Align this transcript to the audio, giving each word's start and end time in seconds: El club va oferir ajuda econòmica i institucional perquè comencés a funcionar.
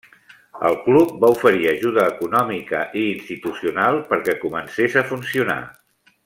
El 0.69 0.77
club 0.85 1.11
va 1.25 1.29
oferir 1.33 1.67
ajuda 1.71 2.05
econòmica 2.13 2.81
i 3.03 3.05
institucional 3.11 4.01
perquè 4.15 4.37
comencés 4.47 4.97
a 5.03 5.05
funcionar. 5.13 5.61